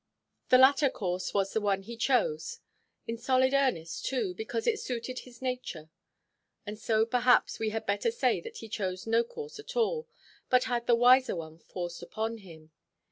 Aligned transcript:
The 0.49 0.57
latter 0.57 0.89
course 0.89 1.31
was 1.31 1.53
the 1.53 1.61
one 1.61 1.83
he 1.83 1.95
chose; 1.95 2.57
in 3.05 3.19
solid 3.19 3.53
earnest, 3.53 4.03
too, 4.03 4.33
because 4.33 4.65
it 4.65 4.79
suited 4.79 5.19
his 5.19 5.43
nature. 5.43 5.91
And 6.65 6.79
so 6.79 7.05
perhaps 7.05 7.59
we 7.59 7.69
had 7.69 7.85
better 7.85 8.09
say 8.09 8.41
that 8.41 8.57
he 8.57 8.67
chose 8.67 9.05
no 9.05 9.23
course 9.23 9.59
at 9.59 9.75
all, 9.77 10.07
but 10.49 10.63
had 10.63 10.87
the 10.87 10.95
wiser 10.95 11.35
one 11.35 11.59
forced 11.59 12.01
upon 12.01 12.39
him. 12.39 12.71